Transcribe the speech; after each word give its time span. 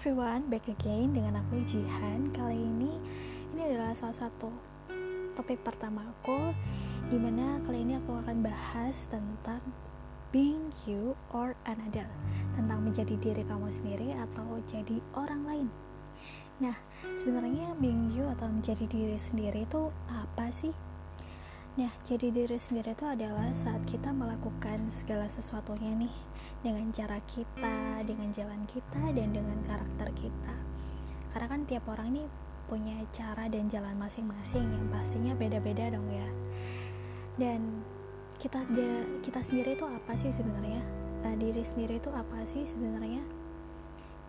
everyone, 0.00 0.48
back 0.48 0.64
again 0.64 1.12
dengan 1.12 1.44
aku 1.44 1.60
Jihan. 1.68 2.32
Kali 2.32 2.56
ini 2.56 2.88
ini 3.52 3.60
adalah 3.68 3.92
salah 3.92 4.16
satu 4.16 4.48
topik 5.36 5.60
pertama 5.60 6.00
aku 6.00 6.56
di 7.12 7.20
mana 7.20 7.60
kali 7.68 7.84
ini 7.84 8.00
aku 8.00 8.16
akan 8.24 8.40
bahas 8.40 9.12
tentang 9.12 9.60
being 10.32 10.72
you 10.88 11.12
or 11.36 11.52
another 11.68 12.08
tentang 12.56 12.80
menjadi 12.80 13.12
diri 13.20 13.44
kamu 13.44 13.68
sendiri 13.68 14.16
atau 14.16 14.64
jadi 14.64 15.04
orang 15.12 15.44
lain. 15.44 15.68
Nah, 16.64 16.80
sebenarnya 17.20 17.76
being 17.76 18.08
you 18.08 18.24
atau 18.32 18.48
menjadi 18.48 18.88
diri 18.88 19.20
sendiri 19.20 19.68
itu 19.68 19.92
apa 20.08 20.48
sih? 20.48 20.72
Nah, 21.78 21.94
jadi 22.02 22.34
diri 22.34 22.58
sendiri 22.58 22.98
itu 22.98 23.06
adalah 23.06 23.46
saat 23.54 23.78
kita 23.86 24.10
melakukan 24.10 24.90
segala 24.90 25.30
sesuatunya 25.30 25.94
nih 25.94 26.14
dengan 26.66 26.90
cara 26.90 27.22
kita, 27.30 28.02
dengan 28.02 28.34
jalan 28.34 28.66
kita, 28.66 28.98
dan 29.14 29.30
dengan 29.30 29.54
karakter 29.62 30.10
kita. 30.18 30.54
Karena 31.30 31.46
kan 31.46 31.62
tiap 31.70 31.86
orang 31.86 32.10
ini 32.10 32.24
punya 32.66 32.98
cara 33.14 33.46
dan 33.46 33.70
jalan 33.70 33.94
masing-masing 34.02 34.66
yang 34.66 34.86
pastinya 34.90 35.30
beda-beda 35.38 35.94
dong 35.94 36.10
ya. 36.10 36.28
Dan 37.38 37.86
kita 38.42 38.66
kita 39.22 39.38
sendiri 39.38 39.78
itu 39.78 39.86
apa 39.86 40.18
sih 40.18 40.34
sebenarnya? 40.34 40.82
Uh, 41.22 41.36
diri 41.38 41.62
sendiri 41.62 42.02
itu 42.02 42.10
apa 42.10 42.42
sih 42.42 42.66
sebenarnya? 42.66 43.22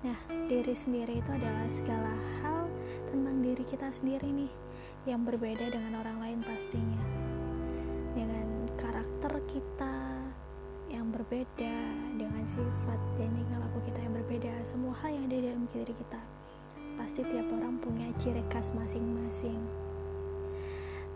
Nah, 0.06 0.18
diri 0.46 0.78
sendiri 0.78 1.18
itu 1.18 1.30
adalah 1.34 1.66
segala 1.74 2.14
hal 2.42 2.70
tentang 3.10 3.42
diri 3.42 3.66
kita 3.66 3.90
sendiri 3.90 4.30
nih 4.30 4.52
yang 5.10 5.26
berbeda 5.26 5.66
dengan 5.74 5.98
orang 5.98 6.18
lain 6.22 6.40
pastinya. 6.46 7.02
Dengan 8.14 8.70
karakter 8.78 9.34
kita 9.50 9.96
yang 10.94 11.10
berbeda, 11.10 11.76
dengan 12.20 12.44
sifat 12.46 13.00
dan 13.18 13.34
tingkah 13.34 13.58
laku 13.58 13.80
kita 13.90 14.00
yang 14.04 14.14
berbeda, 14.22 14.54
semua 14.62 14.94
hal 15.02 15.16
yang 15.16 15.26
ada 15.26 15.38
di 15.42 15.46
dalam 15.50 15.66
diri 15.74 15.94
kita. 15.96 16.22
Pasti 17.00 17.26
tiap 17.26 17.50
orang 17.50 17.82
punya 17.82 18.14
ciri 18.22 18.46
khas 18.54 18.76
masing-masing. 18.78 19.58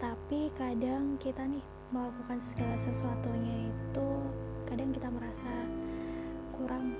Tapi 0.01 0.49
kadang 0.57 1.21
kita 1.21 1.45
nih 1.45 1.61
melakukan 1.93 2.41
segala 2.41 2.75
sesuatunya 2.81 3.69
itu 3.69 4.09
kadang 4.65 4.89
kita 4.89 5.07
merasa 5.13 5.53
kurang 6.57 6.97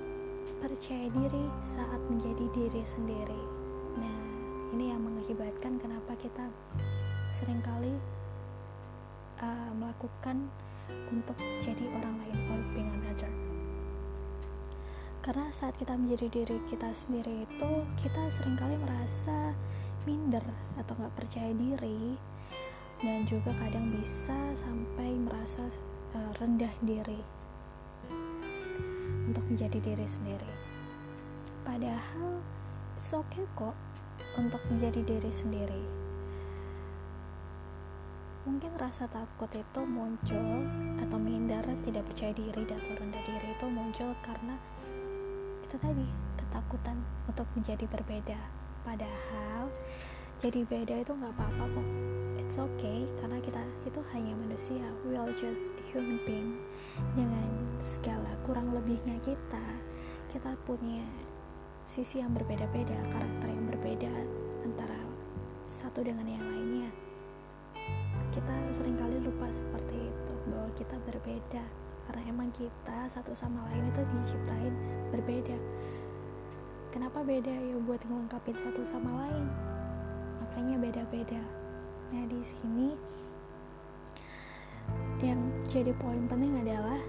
percaya 0.61 1.09
diri 1.09 1.45
saat 1.65 1.99
menjadi 2.13 2.45
diri 2.53 2.83
sendiri. 2.85 3.41
Nah, 3.97 4.34
ini 4.75 4.91
yang 4.91 5.07
mengakibatkan 5.07 5.79
kenapa 5.79 6.19
kita 6.19 6.51
sering 7.31 7.63
kali 7.63 7.95
uh, 9.39 9.71
melakukan 9.71 10.51
untuk 11.07 11.39
jadi 11.63 11.87
orang 11.95 12.19
lain 12.19 12.39
or 12.51 12.59
being 12.75 12.91
another. 12.91 13.31
Karena 15.23 15.47
saat 15.55 15.79
kita 15.79 15.95
menjadi 15.95 16.27
diri 16.27 16.59
kita 16.67 16.91
sendiri 16.91 17.47
itu 17.47 17.71
kita 17.95 18.27
sering 18.27 18.59
kali 18.59 18.75
merasa 18.75 19.55
minder 20.03 20.43
atau 20.75 20.91
nggak 20.99 21.15
percaya 21.23 21.55
diri 21.55 22.19
dan 22.99 23.23
juga 23.23 23.55
kadang 23.55 23.95
bisa 23.95 24.35
sampai 24.59 25.15
merasa 25.15 25.63
uh, 26.19 26.31
rendah 26.43 26.75
diri 26.83 27.23
untuk 29.23 29.43
menjadi 29.47 29.79
diri 29.79 30.03
sendiri. 30.03 30.51
Padahal 31.63 32.43
it's 32.99 33.15
okay 33.15 33.47
kok 33.55 33.84
untuk 34.36 34.59
menjadi 34.67 35.02
diri 35.03 35.31
sendiri. 35.31 35.83
Mungkin 38.45 38.78
rasa 38.78 39.09
takut 39.09 39.50
itu 39.55 39.81
muncul 39.81 40.69
atau 41.02 41.17
minder 41.17 41.66
tidak 41.81 42.05
percaya 42.05 42.33
diri 42.36 42.61
dan 42.69 42.78
rendah 42.78 43.23
diri 43.25 43.58
itu 43.58 43.66
muncul 43.66 44.13
karena 44.22 44.53
itu 45.66 45.75
tadi 45.81 46.06
ketakutan 46.38 47.01
untuk 47.25 47.50
menjadi 47.57 47.90
berbeda. 47.90 48.38
Padahal 48.85 49.66
jadi 50.38 50.62
beda 50.62 51.01
itu 51.01 51.09
nggak 51.09 51.34
apa-apa 51.34 51.63
kok. 51.74 51.90
It's 52.38 52.62
okay 52.62 53.09
karena 53.18 53.41
kita 53.41 53.63
itu 53.90 53.97
hanya 54.13 54.38
manusia. 54.38 54.85
We 55.09 55.18
are 55.18 55.34
just 55.34 55.74
human 55.90 56.22
being 56.29 56.62
dengan 57.18 57.50
segala 57.81 58.29
kurang 58.45 58.69
lebihnya 58.78 59.18
kita. 59.25 59.66
Kita 60.29 60.53
punya 60.69 61.01
sisi 61.85 62.22
yang 62.22 62.34
berbeda-beda 62.34 62.97
karakter 63.13 63.47
yang 63.50 63.66
berbeda 63.69 64.13
antara 64.66 64.97
satu 65.69 66.01
dengan 66.01 66.25
yang 66.25 66.41
lainnya. 66.41 66.90
Kita 68.34 68.56
sering 68.73 68.97
kali 68.97 69.22
lupa 69.22 69.47
seperti 69.53 70.09
itu 70.09 70.35
bahwa 70.50 70.69
kita 70.74 70.97
berbeda. 71.06 71.63
Karena 72.06 72.22
emang 72.29 72.53
kita 72.53 73.09
satu 73.09 73.34
sama 73.34 73.66
lain 73.72 73.90
itu 73.90 74.01
diciptain 74.13 74.74
berbeda. 75.09 75.57
Kenapa 76.94 77.25
beda 77.25 77.50
ya 77.50 77.75
buat 77.81 78.00
ngelengkapin 78.06 78.56
satu 78.62 78.85
sama 78.85 79.25
lain? 79.25 79.45
Makanya 80.41 80.75
beda-beda. 80.78 81.41
Nah 82.13 82.24
di 82.29 82.41
sini 82.45 82.94
yang 85.25 85.41
jadi 85.66 85.91
poin 85.97 86.29
penting 86.29 86.62
adalah 86.62 87.01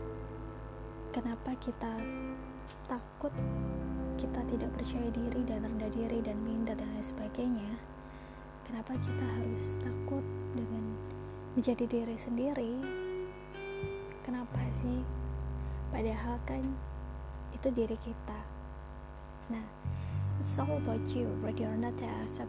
kenapa 1.13 1.53
kita 1.61 1.93
takut 2.89 3.35
kita 4.17 4.41
tidak 4.49 4.73
percaya 4.73 5.09
diri 5.13 5.45
dan 5.45 5.61
rendah 5.61 5.93
diri 5.93 6.25
dan 6.25 6.41
minder 6.41 6.73
dan 6.73 6.89
lain 6.97 7.05
sebagainya 7.05 7.69
kenapa 8.65 8.97
kita 8.97 9.27
harus 9.29 9.77
takut 9.77 10.25
dengan 10.57 10.97
menjadi 11.53 11.85
diri 11.85 12.17
sendiri? 12.17 12.75
Kenapa 14.25 14.61
sih? 14.81 15.05
Padahal 15.93 16.41
kan 16.49 16.65
itu 17.53 17.69
diri 17.77 17.97
kita. 18.01 18.41
Nah 19.53 19.65
it's 20.41 20.57
all 20.57 20.81
about 20.81 21.05
you 21.13 21.29
whether 21.45 21.69
or 21.69 21.77
not 21.77 21.93
to 22.01 22.09
accept 22.25 22.49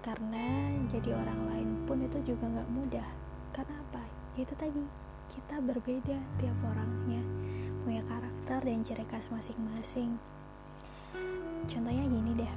karena 0.00 0.72
jadi 0.88 1.12
orang 1.12 1.40
lain 1.52 1.68
pun 1.84 2.00
itu 2.00 2.32
juga 2.32 2.48
nggak 2.48 2.70
mudah. 2.72 3.08
Karena 3.52 3.76
apa? 3.84 4.00
Itu 4.40 4.56
tadi 4.56 4.80
kita 5.28 5.60
berbeda 5.60 6.16
tiap 6.40 6.56
orangnya 6.64 7.20
punya 7.82 8.02
karakter 8.06 8.60
dan 8.60 8.84
ciri 8.84 9.04
khas 9.08 9.32
masing-masing. 9.32 10.20
Contohnya 11.68 12.04
gini 12.04 12.32
deh. 12.36 12.54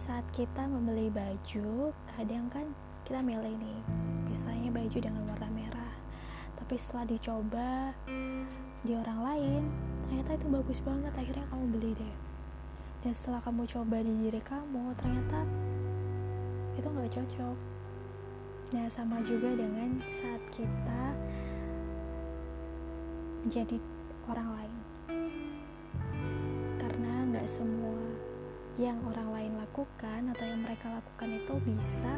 Saat 0.00 0.24
kita 0.32 0.64
membeli 0.64 1.12
baju 1.12 1.92
kadang 2.16 2.48
kan 2.48 2.66
kita 3.04 3.20
milih 3.20 3.52
nih 3.58 3.80
misalnya 4.28 4.70
baju 4.72 4.98
dengan 5.00 5.22
warna 5.28 5.48
merah. 5.52 5.94
Tapi 6.56 6.74
setelah 6.76 7.04
dicoba 7.08 7.92
di 8.80 8.92
orang 8.96 9.20
lain 9.20 9.62
ternyata 10.08 10.30
itu 10.40 10.46
bagus 10.48 10.78
banget 10.80 11.12
akhirnya 11.16 11.44
kamu 11.52 11.64
beli 11.76 11.90
deh. 11.96 12.14
Dan 13.00 13.12
setelah 13.16 13.40
kamu 13.40 13.64
coba 13.68 13.96
di 14.04 14.12
diri 14.28 14.42
kamu 14.44 14.92
ternyata 15.00 15.40
itu 16.76 16.88
nggak 16.88 17.12
cocok. 17.12 17.56
Nah 18.70 18.86
sama 18.86 19.18
juga 19.26 19.50
dengan 19.56 19.98
saat 20.08 20.42
kita 20.54 21.02
menjadi 23.44 23.80
orang 24.28 24.48
lain. 24.56 24.74
Karena 26.76 27.12
nggak 27.32 27.48
semua 27.48 27.96
yang 28.80 28.96
orang 29.08 29.28
lain 29.32 29.52
lakukan 29.60 30.32
atau 30.32 30.44
yang 30.44 30.60
mereka 30.64 30.88
lakukan 30.88 31.30
itu 31.36 31.54
bisa 31.64 32.12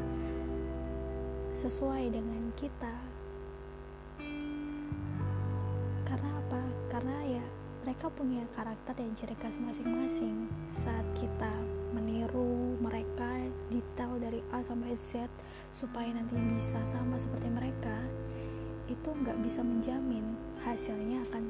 sesuai 1.58 2.10
dengan 2.10 2.50
kita. 2.58 2.94
Karena 6.06 6.30
apa? 6.38 6.62
Karena 6.90 7.18
ya 7.38 7.44
mereka 7.82 8.06
punya 8.14 8.46
karakter 8.54 8.94
dan 8.94 9.14
ciri 9.18 9.34
khas 9.38 9.58
masing-masing. 9.58 10.46
Saat 10.70 11.06
kita 11.18 11.50
meniru 11.92 12.78
mereka 12.80 13.28
detail 13.68 14.16
dari 14.22 14.40
A 14.54 14.64
sampai 14.64 14.96
Z 14.96 15.28
supaya 15.74 16.08
nanti 16.14 16.38
bisa 16.56 16.80
sama 16.86 17.20
seperti 17.20 17.52
mereka 17.52 17.96
itu 18.88 19.08
nggak 19.08 19.38
bisa 19.44 19.64
menjamin 19.64 20.36
hasilnya 20.64 21.24
akan 21.30 21.48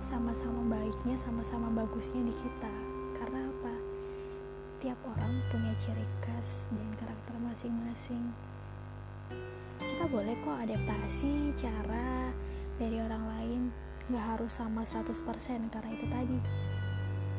sama-sama 0.00 0.78
baiknya 0.78 1.18
sama-sama 1.18 1.66
bagusnya 1.72 2.22
di 2.22 2.34
kita. 2.34 2.74
Karena 3.18 3.48
apa? 3.50 3.74
Tiap 4.78 4.98
orang 5.02 5.42
punya 5.50 5.72
ciri 5.80 6.06
khas 6.22 6.70
dan 6.70 6.88
karakter 7.00 7.34
masing-masing. 7.42 8.30
Kita 9.82 10.04
boleh 10.06 10.36
kok 10.44 10.58
adaptasi 10.62 11.56
cara 11.58 12.30
dari 12.78 13.00
orang 13.02 13.24
lain. 13.36 13.62
Nggak 14.06 14.24
harus 14.36 14.52
sama 14.56 14.86
100% 14.86 15.10
karena 15.72 15.90
itu 15.90 16.06
tadi. 16.06 16.38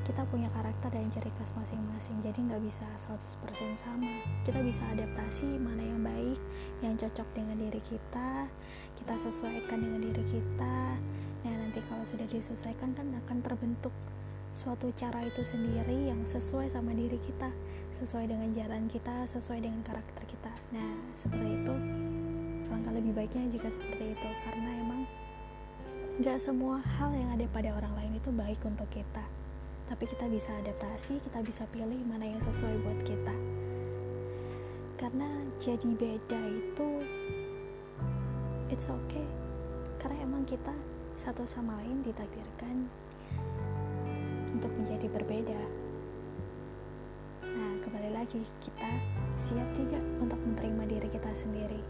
Kita 0.08 0.24
punya 0.28 0.48
karakter 0.56 0.92
dan 0.92 1.12
ciri 1.12 1.31
khas 1.36 1.52
masing-masing 1.56 2.20
jadi 2.24 2.40
nggak 2.40 2.63
bisa 2.63 2.88
100% 3.08 3.75
sama. 3.80 4.12
Kita 4.44 4.60
bisa 4.63 4.84
adaptasi 4.92 5.48
mana 5.60 5.84
yang 5.84 6.04
baik 6.04 6.40
yang 6.84 7.00
cocok 7.00 7.28
dengan 7.36 7.60
diri 7.60 7.81
kita 7.84 8.48
kita 8.98 9.13
sesuaikan 9.31 9.80
dengan 9.80 10.02
diri 10.04 10.25
kita 10.28 10.78
nanti 11.56 11.80
kalau 11.88 12.04
sudah 12.04 12.28
disesuaikan 12.28 12.92
kan 12.98 13.08
akan 13.26 13.38
terbentuk 13.40 13.94
suatu 14.58 14.90
cara 14.98 15.22
itu 15.22 15.46
sendiri 15.46 16.10
yang 16.10 16.26
sesuai 16.26 16.74
sama 16.74 16.90
diri 16.98 17.22
kita 17.22 17.54
sesuai 17.98 18.30
dengan 18.30 18.50
jalan 18.54 18.86
kita 18.86 19.26
sesuai 19.26 19.66
dengan 19.66 19.82
karakter 19.82 20.24
kita. 20.30 20.54
Nah 20.74 20.94
seperti 21.18 21.50
itu. 21.62 21.76
Langkah 22.70 22.94
lebih 22.94 23.14
baiknya 23.18 23.50
jika 23.50 23.74
seperti 23.74 24.14
itu 24.14 24.30
karena 24.46 24.70
emang 24.86 25.02
gak 26.22 26.38
semua 26.38 26.78
hal 26.98 27.10
yang 27.14 27.30
ada 27.34 27.46
pada 27.50 27.74
orang 27.74 27.94
lain 27.98 28.14
itu 28.22 28.30
baik 28.30 28.62
untuk 28.66 28.86
kita. 28.94 29.26
Tapi 29.90 30.04
kita 30.06 30.30
bisa 30.30 30.54
adaptasi 30.62 31.18
kita 31.26 31.42
bisa 31.42 31.64
pilih 31.74 31.98
mana 32.06 32.30
yang 32.30 32.42
sesuai 32.44 32.76
buat 32.86 33.00
kita. 33.02 33.36
Karena 34.98 35.30
jadi 35.58 35.90
beda 35.98 36.42
itu 36.54 36.90
it's 38.70 38.86
okay. 38.90 39.26
Karena 39.98 40.22
emang 40.22 40.46
kita 40.46 40.74
satu 41.18 41.50
sama 41.50 41.74
lain 41.81 42.06
ditakdirkan 42.06 42.86
untuk 44.54 44.69
menjadi 44.78 45.10
berbeda. 45.10 45.62
Nah 47.42 47.74
kembali 47.81 48.14
lagi 48.14 48.46
kita 48.62 48.92
siap 49.42 49.66
tidak 49.74 50.04
untuk 50.22 50.38
menerima 50.46 50.84
diri 50.86 51.10
kita 51.10 51.34
sendiri? 51.34 51.81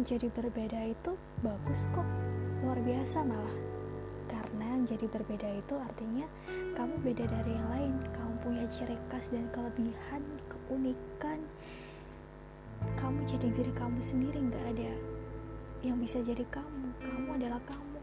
Menjadi 0.00 0.32
berbeda 0.32 0.88
itu 0.88 1.12
bagus 1.44 1.84
kok 1.92 2.08
luar 2.64 2.80
biasa 2.80 3.28
malah. 3.28 3.58
Karena 4.24 4.80
menjadi 4.80 5.04
berbeda 5.04 5.48
itu 5.60 5.76
artinya 5.76 6.24
kamu 6.80 6.96
beda 7.04 7.28
dari 7.28 7.52
yang 7.60 7.68
lain 7.68 7.92
kamu 8.16 8.34
punya 8.40 8.64
ciri 8.72 8.96
khas 9.12 9.28
dan 9.28 9.44
kelebihan 9.52 10.24
keunikan. 10.48 11.44
Kamu 12.96 13.20
jadi 13.28 13.52
diri 13.52 13.72
kamu 13.76 14.00
sendiri 14.00 14.40
nggak 14.48 14.64
ada 14.72 14.92
yang 15.84 16.00
bisa 16.00 16.24
jadi 16.24 16.48
kamu. 16.48 16.88
Kamu 17.04 17.36
adalah 17.36 17.60
kamu 17.68 17.97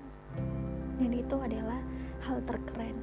dan 1.00 1.12
itu 1.12 1.36
adalah 1.36 1.80
hal 2.24 2.40
terkeren. 2.48 2.98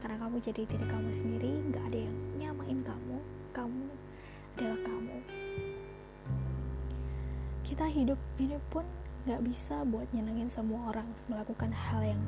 Karena 0.00 0.16
kamu 0.16 0.36
jadi 0.40 0.62
diri 0.64 0.86
kamu 0.88 1.10
sendiri 1.12 1.50
nggak 1.70 1.84
ada 1.92 1.98
yang 2.08 2.16
nyamain 2.40 2.80
kamu 2.82 3.16
kamu 3.50 3.86
adalah 4.56 4.80
kamu. 4.86 5.18
Kita 7.66 7.86
hidup 7.86 8.18
ini 8.38 8.58
pun 8.70 8.82
gak 9.28 9.44
bisa 9.46 9.84
buat 9.86 10.08
nyenengin 10.16 10.48
semua 10.48 10.90
orang 10.90 11.06
melakukan 11.28 11.70
hal 11.70 12.02
yang 12.02 12.22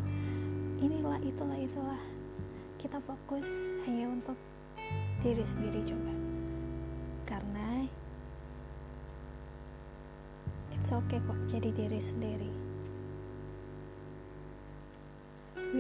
inilah 0.79 1.19
itulah 1.23 1.59
itulah. 1.59 2.03
Kita 2.79 2.99
fokus 3.03 3.47
hanya 3.87 4.11
untuk 4.11 4.39
diri 5.23 5.43
sendiri 5.47 5.83
coba. 5.87 6.15
Karena 7.27 7.87
it's 10.75 10.91
okay 10.91 11.23
kok 11.23 11.39
jadi 11.47 11.71
diri 11.71 12.01
sendiri 12.03 12.72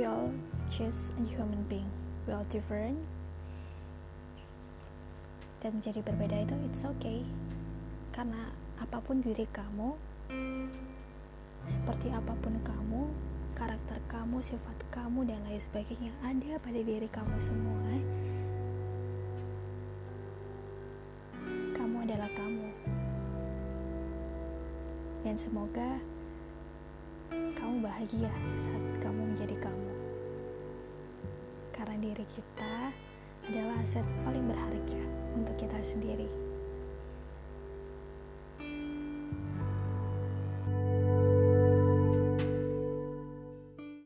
all 0.05 0.31
just 0.73 1.15
a 1.17 1.23
human 1.27 1.63
being 1.71 1.89
we 2.27 2.33
all 2.33 2.47
different 2.51 2.99
dan 5.63 5.79
menjadi 5.79 6.03
berbeda 6.03 6.43
itu 6.43 6.55
it's 6.67 6.83
okay 6.83 7.23
karena 8.11 8.51
apa 8.83 8.99
pun 9.01 9.23
diri 9.23 9.47
kamu 9.55 9.95
seperti 11.67 12.11
apa 12.11 12.35
pun 12.43 12.55
kamu, 12.67 13.07
karakter 13.55 13.99
kamu, 14.11 14.43
sifat 14.43 14.79
kamu, 14.91 15.23
dan 15.27 15.39
lain 15.47 15.63
sebagainya 15.63 16.11
ada 16.27 16.59
pada 16.59 16.81
diri 16.83 17.07
kamu 17.07 17.37
semua. 17.39 17.91
Kamu 21.75 21.97
adalah 22.03 22.31
kamu. 22.35 22.69
Dan 25.23 25.37
semoga 25.39 26.03
kamu 27.56 27.84
bahagia 27.84 28.31
saat 28.61 28.84
kamu 29.00 29.32
menjadi 29.32 29.56
kamu. 29.58 29.93
Karena 31.73 31.96
diri 31.99 32.26
kita 32.29 32.93
adalah 33.49 33.76
aset 33.82 34.06
paling 34.23 34.44
berharga 34.46 35.02
untuk 35.34 35.56
kita 35.58 35.79
sendiri. 35.82 36.52